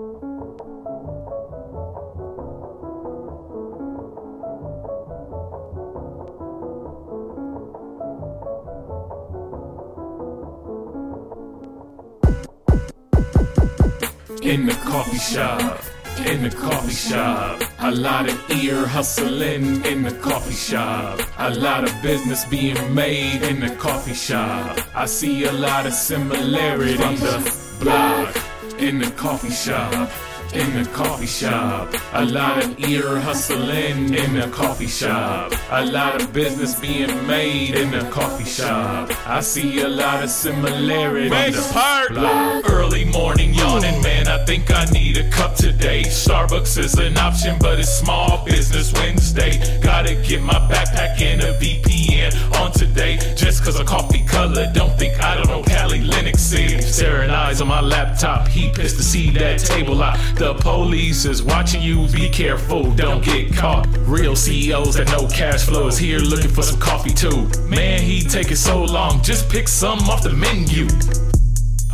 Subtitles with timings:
[0.00, 0.06] In
[14.64, 15.82] the coffee shop,
[16.26, 17.62] in the coffee shop.
[17.80, 21.20] A lot of ear hustling in the coffee shop.
[21.36, 24.78] A lot of business being made in the coffee shop.
[24.94, 28.49] I see a lot of similarities from the block
[28.80, 30.10] in the coffee shop.
[30.52, 35.52] In the coffee shop, a lot of ear hustling in the coffee shop.
[35.70, 39.10] A lot of business being made in the coffee shop.
[39.28, 41.54] I see a lot of similarities.
[41.54, 42.68] from the block.
[42.68, 44.26] Early morning yawning, man.
[44.26, 46.02] I think I need a cup today.
[46.02, 49.80] Starbucks is an option, but it's Small Business Wednesday.
[49.80, 53.18] Gotta get my backpack and a VPN on today.
[53.70, 56.82] Cause a coffee color, don't think I don't know Kali Linux City.
[56.82, 60.18] Staring eyes on my laptop, he pissed to see that table out.
[60.34, 63.86] The police is watching you, be careful, don't get caught.
[63.98, 67.48] Real CEOs that know cash flow is here looking for some coffee too.
[67.68, 70.88] Man, he taking so long, just pick some off the menu.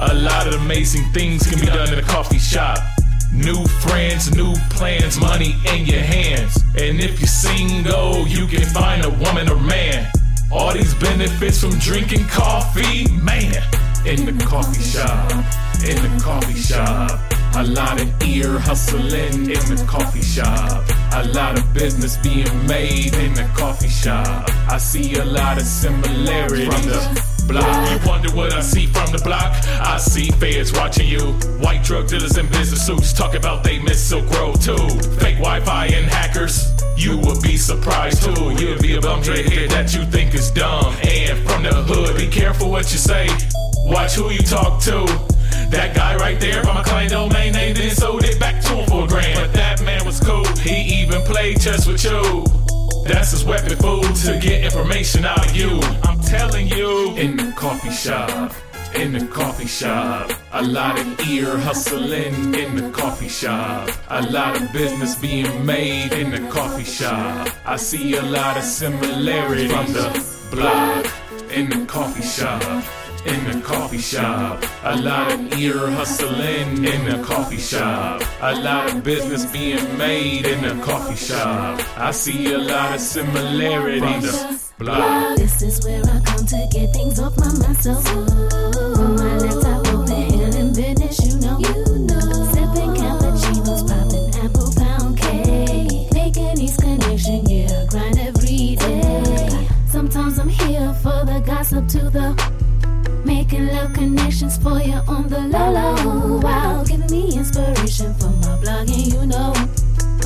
[0.01, 2.79] A lot of amazing things can be done in a coffee shop.
[3.35, 6.57] New friends, new plans, money in your hands.
[6.79, 9.05] And if you're single, you can find
[10.67, 13.55] All these benefits from drinking coffee, man.
[14.05, 15.31] In the coffee shop,
[15.87, 17.21] in the coffee shop.
[17.55, 20.83] A lot of ear hustling in the coffee shop.
[21.13, 24.51] A lot of business being made in the coffee shop.
[24.69, 27.91] I see a lot of similarities from the block.
[27.93, 29.53] You wonder what I see from the block?
[29.81, 31.35] I see feds watching you.
[31.63, 34.89] White drug dealers in business suits talk about they miss Silk Road too.
[35.21, 36.76] Fake Wi-Fi and hackers.
[37.07, 38.51] You would be surprised too.
[38.59, 40.93] You'd be a bum hear that you think is dumb.
[41.05, 43.29] And from the hood, be careful what you say.
[43.85, 45.07] Watch who you talk to.
[45.71, 48.89] That guy right there from my client domain name then sold it back to him
[48.89, 49.39] for a grand.
[49.39, 50.45] But that man was cool.
[50.59, 52.45] He even played chess with you.
[53.05, 55.79] That's his weapon fool, to get information out of you.
[56.03, 57.15] I'm telling you.
[57.15, 58.51] In the coffee shop.
[58.95, 60.31] In the coffee shop.
[60.53, 63.91] A lot of ear hustling in the coffee shop.
[64.09, 67.49] A lot of business being made in the coffee shop.
[67.67, 70.09] I see a lot of similarities from the
[70.51, 71.07] block.
[71.51, 72.85] In the coffee shop.
[73.27, 78.89] In the coffee shop, a lot of ear hustling in the coffee shop, a lot
[78.89, 81.81] of business being made in the coffee shop.
[81.99, 85.37] I see a lot of similarities from the block.
[85.39, 87.77] This is where I come to get things off my mind.
[87.79, 87.95] So,
[103.97, 106.39] connections for you on the low low.
[106.41, 109.53] Wow, giving me inspiration for my blogging, you know.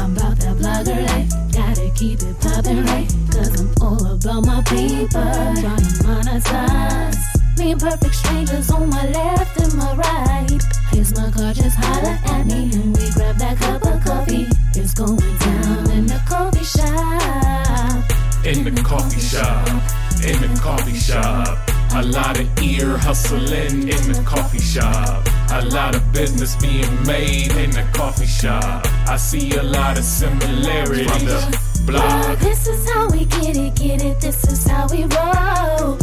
[0.02, 1.30] I'm about that blogger life.
[1.52, 3.08] Gotta keep it poppin' right.
[3.30, 5.30] Cause I'm all about my paper.
[5.62, 7.18] Trying to monetize.
[7.58, 10.60] Me and perfect strangers on my left and my right.
[10.90, 12.70] Here's my car, just holler at me.
[12.74, 14.48] And we grab that cup of coffee.
[14.74, 18.02] It's going down in the coffee shop.
[18.44, 19.68] in the coffee shop,
[20.24, 21.79] in the coffee shop.
[21.92, 25.26] A lot of ear hustling in the coffee shop.
[25.50, 28.86] A lot of business being made in the coffee shop.
[29.08, 32.38] I see a lot of similarities from the block.
[32.38, 34.20] This is how we get it, get it.
[34.20, 35.98] This is how we roll.